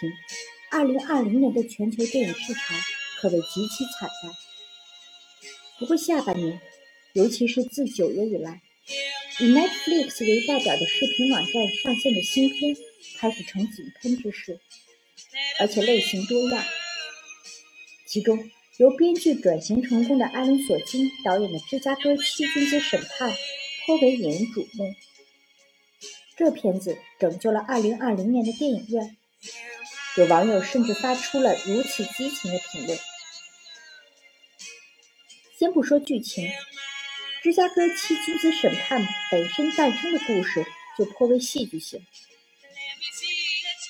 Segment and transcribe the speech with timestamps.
[0.00, 0.10] 情
[0.72, 2.76] ，2020年的全球电影市场
[3.20, 4.32] 可谓极其惨淡。
[5.78, 6.58] 不过下半年，
[7.12, 8.62] 尤其是自九月以来，
[9.40, 12.74] 以 Netflix 为代表的视频网站上线的新片
[13.18, 14.58] 开始呈井喷之势，
[15.58, 16.64] 而且类型多样。
[18.06, 23.30] 其中，由编剧转型成功的艾伦·索金导演的《芝加哥七君子审判》
[23.86, 24.94] 颇为引人瞩目。
[26.36, 29.16] 这片子拯救了2020年的电影院，
[30.16, 32.98] 有网友甚至发出了如此激情的评论。
[35.56, 36.46] 先不说剧情，
[37.42, 40.64] 《芝加哥七君子审判》本身诞生的故事
[40.98, 42.00] 就颇为戏剧性。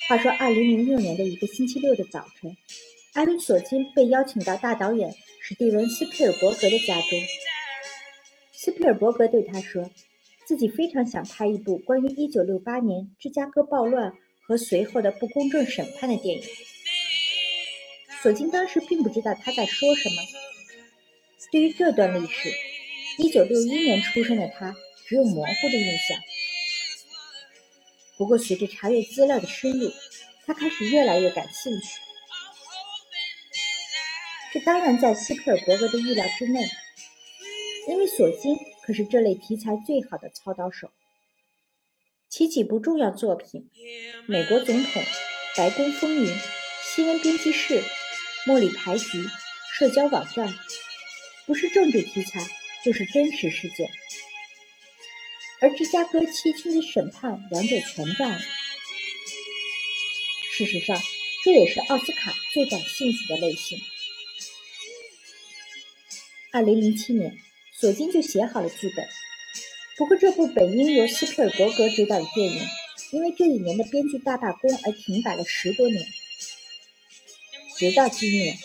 [0.09, 2.57] 话说，2006年的一个星期六的早晨。
[3.13, 7.19] 艾伦·索金被邀请到大导演史蒂文·斯皮尔伯格的家中。
[8.53, 9.91] 斯皮尔伯格对他说
[10.47, 14.13] ：“自己非常想拍一部关于1968年芝加哥暴乱
[14.51, 16.43] 和随后的不公正审判的电影。”
[18.21, 20.17] 索金当时并不知道他在说什么。
[21.53, 22.53] 对于这段历史
[23.19, 24.75] ，1961年出生的他
[25.07, 26.19] 只有模糊的印象。
[28.17, 29.93] 不过，随着查阅资料的深入，
[30.47, 31.87] 他开始越来越感兴趣。
[34.53, 36.69] 这当然在斯皮尔伯格的预料之内，
[37.89, 40.91] 因为索金可是这类题材最好的操刀手。
[42.41, 43.69] 其几部重要作品
[44.25, 45.03] 《美国总统》
[45.59, 46.27] 《白宫风云》
[46.83, 47.75] 《新闻编辑室》
[48.47, 49.19] 《茉莉牌局》
[49.75, 50.49] 《社交网站》，
[51.45, 52.49] 不是政治题材
[52.83, 53.91] 就是真实事件。
[55.61, 58.39] 而芝加哥七君子审判两者全占了。
[60.55, 60.99] 事实上，
[61.45, 63.79] 这也是奥斯卡最感兴趣的类型。
[66.53, 67.37] 二零零七年，
[67.79, 69.07] 索金就写好了剧本。
[70.01, 72.59] 不过，这部本应由斯皮尔伯格执导的电影，
[73.13, 76.03] 因为这一年的编剧大罢工而停摆了十多年，
[77.77, 78.57] 直到今年。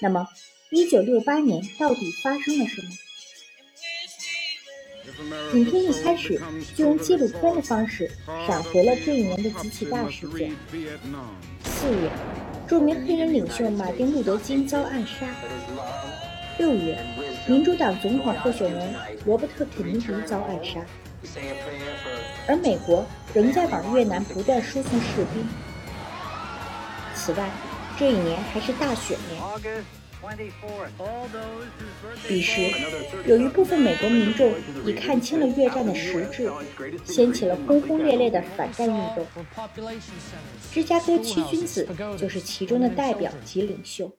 [0.00, 0.26] 那么，
[0.72, 2.88] 一九六八年到底发生了什么？
[5.54, 6.40] 影片一开始
[6.74, 8.10] 就用纪录片的方式
[8.44, 10.50] 闪回了这一年的几起大事件。
[11.64, 12.10] 四月。
[12.68, 15.32] 著名黑人领袖马丁·路德·金遭暗杀。
[16.58, 16.98] 六月，
[17.46, 20.80] 民主党总统候选人罗伯特·肯尼迪遭暗杀。
[22.46, 25.46] 而美国仍在往越南不断输送士兵。
[27.14, 27.48] 此外，
[27.98, 29.84] 这一年还是大选年。
[32.28, 32.60] 彼时，
[33.26, 34.52] 有一部分美国民众
[34.84, 36.48] 已看清了越战的实质，
[37.04, 39.26] 掀起了轰轰烈烈的反战运动。
[40.72, 44.12] 芝加哥七君子就是其中的代表及领袖。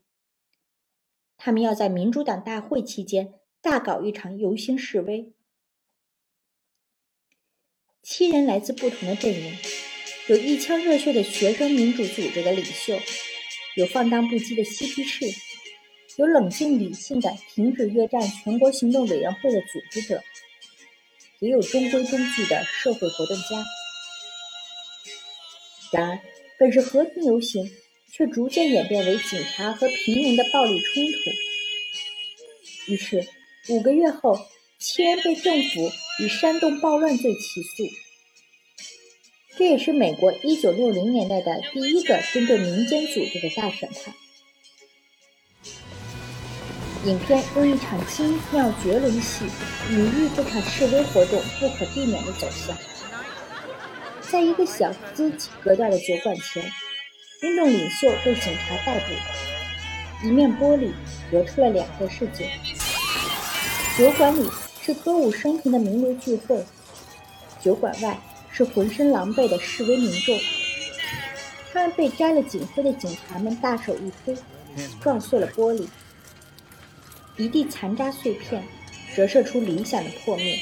[1.46, 5.34] 他们要在民主党大会期间大搞一场游行示威。
[8.02, 9.58] 七人来自不同的阵营，
[10.30, 12.98] 有一腔热血的学生民主组织的领袖，
[13.76, 15.26] 有放荡不羁的嬉皮士。
[16.16, 20.24] 有冷静理性的停止越战全国行动委员会的组织者，
[21.40, 23.66] 也有中规中矩的社会活动家。
[25.92, 26.20] 然而，
[26.58, 27.70] 本是和平游行，
[28.16, 32.91] 却逐渐演变为警察和平民的暴力冲突。
[32.91, 33.28] 于是，
[33.69, 34.40] 五个月后，
[34.78, 37.84] 七人被政府以煽动暴乱罪起诉。
[39.57, 44.13] 这也是美国1960年代的第一个针对民间组织的大审判。
[47.06, 49.45] 影片用一场精妙绝伦戏
[49.90, 52.78] 隐喻这场示威活动不可避免的走向。
[54.22, 55.31] 在一个小资
[55.63, 56.63] 格调的酒馆前，
[57.44, 60.26] 运动领袖被警察逮捕。
[60.26, 60.94] 一面玻璃
[61.30, 62.50] 隔出了两个世界：
[63.98, 64.50] 酒馆里
[64.81, 66.64] 是歌舞升平的名流聚会，
[67.62, 68.18] 酒馆外
[68.50, 70.40] 是浑身狼狈的示威民众。
[71.74, 74.34] 他们被摘了警徽的警察们大手一推，
[75.02, 75.86] 撞碎了玻璃。
[77.36, 78.63] 一地残渣碎片，
[79.13, 80.57] 折射出理想的破灭。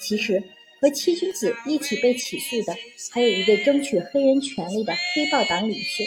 [0.00, 0.40] 其实，
[0.80, 2.76] 和七君子一起被起诉的，
[3.12, 6.04] 还有一位争取黑人权利的黑豹党领袖。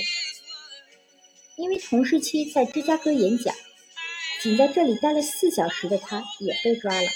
[1.58, 3.56] 因为同时期在芝加哥演讲，
[4.44, 7.10] 仅在这里待了四小时的他，也被抓了。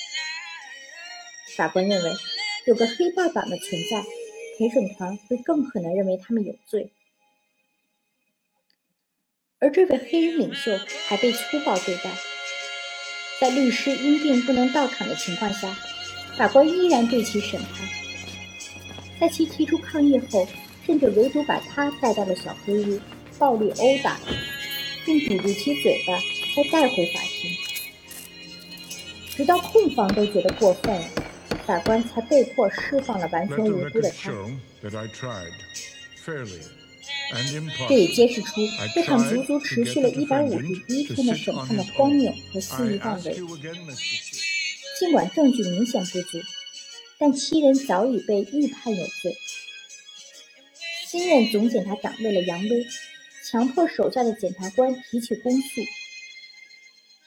[1.55, 2.11] 法官认为，
[2.65, 4.03] 有个黑豹党的存在，
[4.57, 6.91] 陪审团会更可能认为他们有罪。
[9.59, 10.75] 而这位黑人领袖
[11.07, 12.09] 还被粗暴对待，
[13.39, 15.77] 在律师因病不能到场的情况下，
[16.37, 17.87] 法官依然对其审判。
[19.19, 20.47] 在其提出抗议后，
[20.85, 22.99] 甚至唯独把他带到了小黑屋，
[23.37, 24.19] 暴力殴打，
[25.05, 26.17] 并堵住其嘴巴，
[26.55, 27.51] 再带回法庭。
[29.35, 31.07] 直到控方都觉得过分了，
[31.65, 34.31] 法官才被迫释放了完全无辜的他。
[37.87, 38.61] 这也揭示出
[38.93, 43.37] 这场足足持续了一百五十一天的审判的荒谬和肆意妄为。
[45.01, 46.37] 尽管证据明显不足，
[47.17, 49.35] 但七人早已被预判有罪。
[51.07, 52.85] 新任总检察长为了扬威，
[53.49, 55.81] 强迫手下的检察官提起公诉，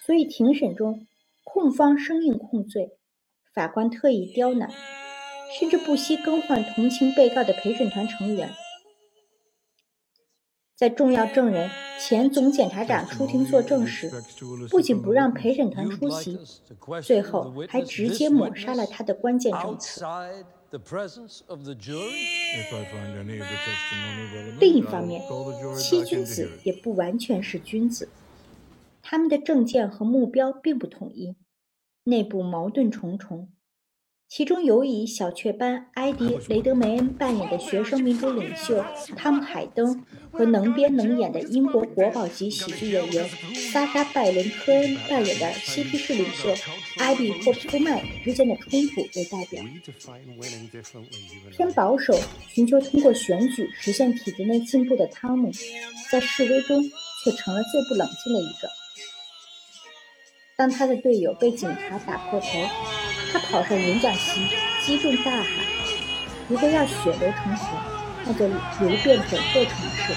[0.07, 1.05] 所以庭审中
[1.43, 2.91] 控方生硬控罪，
[3.53, 4.71] 法官特意刁难，
[5.59, 8.55] 甚至不惜更换同情被告的陪审团成员。
[10.77, 14.11] 在重要证人前总检察长出庭作证时，
[14.69, 16.37] 不仅不让陪审团出席，
[17.01, 20.05] 最后还直接抹杀了他的关键证词。
[24.59, 25.23] 另一方面，
[25.79, 28.09] 七君子也不完全是君子，
[29.01, 31.37] 他们的政见和目标并不统一，
[32.03, 33.54] 内部矛盾重重。
[34.27, 38.85] 其中有以小雀斑埃迪·雷德梅恩扮演的学生民主领袖
[39.15, 46.53] 汤姆·海登和能编能演的英国国宝级喜剧演员莎莎·拜伦·科恩扮演的嬉皮士领袖
[46.97, 49.63] 艾比·霍普曼之间的冲突为代表。
[51.53, 52.19] 偏保守、
[52.49, 55.53] 寻求通过选举实现体制内进步的汤姆，
[56.11, 56.83] 在示威中
[57.23, 58.69] 却成了最不冷静的一个。
[60.57, 62.47] 当他的队友被警察打破头，
[63.39, 64.41] 跑上演讲席，
[64.85, 65.47] 击中大海
[66.49, 67.79] ：“如果要血流成河，
[68.27, 70.15] 那就流遍整个城市。”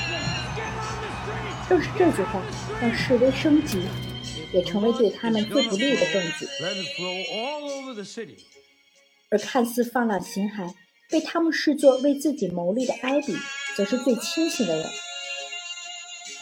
[1.69, 2.42] 正是这句话
[2.81, 3.81] 让示威升级，
[4.54, 6.48] 也成为对他们最不利的证据。
[9.30, 10.74] 而看似放浪形骸、
[11.10, 13.36] 被他们视作为自己谋利的艾比，
[13.75, 14.90] 则是最清醒的人。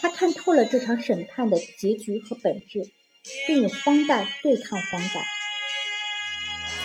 [0.00, 2.92] 他看透了这场审判的结局和本质，
[3.48, 5.24] 并以荒诞对抗荒诞。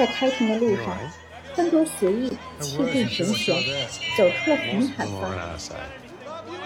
[0.01, 0.98] 在开庭的路上，
[1.53, 3.56] 穿着随意、气定神闲，
[4.18, 5.59] 走出了红毯方，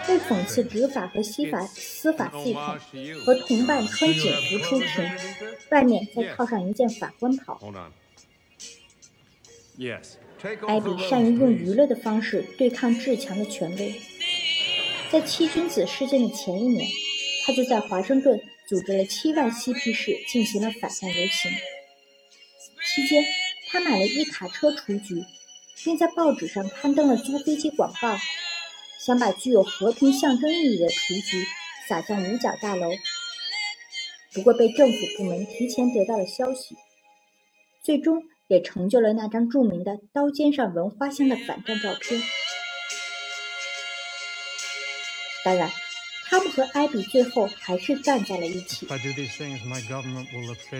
[0.08, 2.80] 为讽刺执法和司法司法系统，
[3.26, 5.12] 和同伴穿警服出庭，
[5.70, 7.60] 外面再套上一件法官袍。
[10.66, 14.00] 艾比善于用娱乐的方式对抗至强的权威。
[15.12, 16.88] 在七君子事件的前一年，
[17.46, 18.40] 他就在华盛顿
[18.70, 21.52] 组织了七万嬉皮士进行了反战游行。
[22.96, 23.26] 期间，
[23.68, 25.22] 他买了一卡车雏菊，
[25.84, 28.18] 并在报纸上刊登了租飞机广告，
[28.98, 31.46] 想把具有和平象征意义的雏菊
[31.90, 32.90] 撒向五角大楼。
[34.32, 36.78] 不过，被政府部门提前得到了消息，
[37.84, 42.22] 最终也成就了那张著名的刀尖上闻花香的反战照片。
[45.44, 45.70] 当然，
[46.30, 48.88] 他们和艾比最后还是站在了一起。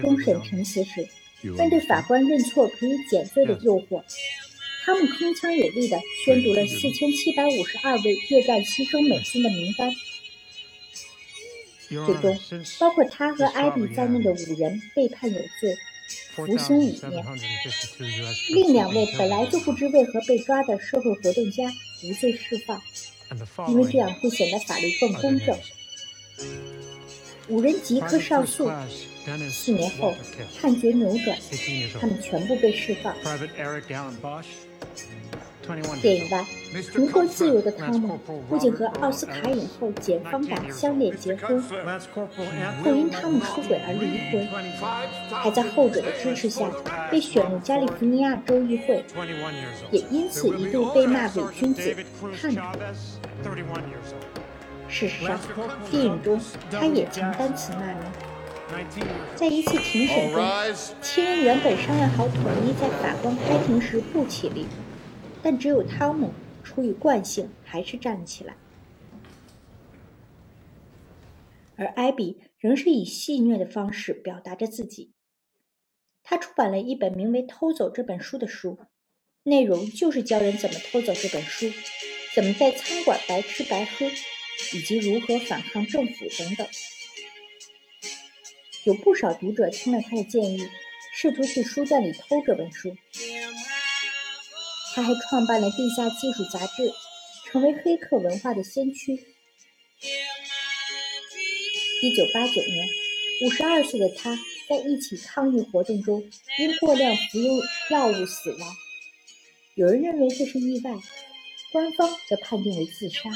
[0.02, 1.06] 公审陈词时。
[1.54, 4.04] 面对法官认错可以减罪的诱惑，
[4.86, 9.92] 他们铿锵有力地宣读了四千七百五十二位越战牺牲美军的名单，
[12.06, 12.40] 最终
[12.80, 15.76] 包括他和艾比在内的五人被判有罪，
[16.36, 17.26] 服刑五年。
[18.54, 21.64] 另两位本来就不知为何被抓的社会活动家
[22.04, 22.82] 无罪释放，
[23.70, 25.58] 因为这样会显得法律更公正。
[27.48, 28.72] 五人即刻上诉。
[29.50, 30.14] 四年后，
[30.62, 31.38] 判决扭转，
[32.00, 33.14] 他们全部被释放。
[36.00, 36.46] 电影外，
[36.94, 44.48] 重获自由的汤姆不仅和奥斯卡影后简·方达相恋结婚，后因汤姆出轨而离婚，
[45.42, 46.70] 还在后者的支持下
[47.10, 49.04] 被选入加利福尼亚州议会，
[49.90, 51.96] 也因此一度被骂伪君子、
[52.40, 52.62] 叛徒。
[54.88, 55.40] 事实上，
[55.90, 56.40] 电影中
[56.70, 57.98] 他也曾担此骂人。
[59.36, 60.44] 在一次庭审中，
[61.02, 64.66] 七人原本商量好统一在法官开庭时不起立，
[65.44, 68.56] 但只有汤姆出于惯性还是站了起来，
[71.76, 75.14] 而艾比仍是以戏谑的方式表达着自己。
[76.24, 78.80] 他出版了一本名为《偷走这本书》的书，
[79.44, 81.72] 内容就是教人怎么偷走这本书，
[82.34, 84.08] 怎么在餐馆白吃白喝，
[84.74, 86.68] 以及如何反抗政府等等。
[88.86, 90.70] 有不少读者听了他的建议，
[91.16, 92.96] 试图去书店里偷这本书。
[94.94, 96.94] 他还创办了地下技术杂志，
[97.48, 99.14] 成为黑客文化的先驱。
[102.04, 102.88] 一九八九年，
[103.42, 104.38] 五十二岁的他
[104.70, 106.22] 在一起抗议活动中
[106.60, 108.76] 因过量服用药物死亡。
[109.74, 110.92] 有人认为这是意外，
[111.72, 113.32] 官方则判定为自杀。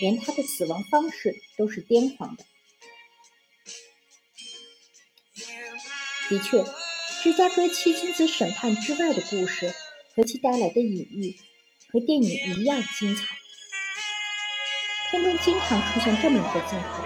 [0.00, 2.44] 连他的死亡方式都是癫狂的。
[6.30, 6.64] 的确，
[7.22, 9.74] 芝加哥七君子审判之外的故事
[10.16, 11.36] 和其带来的隐喻，
[11.92, 13.36] 和电影一样精彩。
[15.10, 17.02] 片中经常出现这么一个镜头：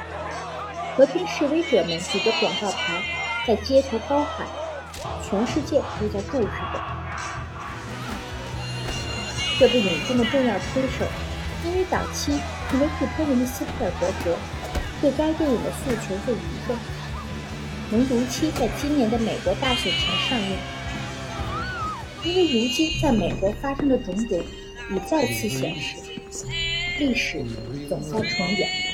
[0.96, 3.02] 和平示威者们举着广告牌
[3.46, 4.46] 在街头高喊
[5.28, 6.80] ：“全世界都在注视着。”
[9.58, 11.04] 这部影片的重要推手，
[11.64, 12.38] 因为早期
[12.70, 14.38] 成为制片人的斯皮尔伯格，
[15.00, 16.36] 对该电影的诉求和疑
[16.68, 16.78] 问，
[17.90, 20.56] 能如期在今年的美国大选前上映。
[22.24, 24.38] 因为如今在美国发生的种种，
[24.90, 25.96] 已再次显示，
[26.98, 27.44] 历史
[27.88, 28.87] 总在重演。